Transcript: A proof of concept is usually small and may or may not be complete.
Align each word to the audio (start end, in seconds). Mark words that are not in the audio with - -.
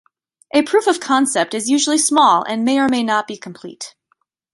A 0.51 0.63
proof 0.63 0.87
of 0.87 0.99
concept 0.99 1.53
is 1.53 1.69
usually 1.69 1.99
small 1.99 2.41
and 2.45 2.65
may 2.65 2.79
or 2.79 2.87
may 2.89 3.03
not 3.03 3.27
be 3.27 3.37
complete. 3.37 3.93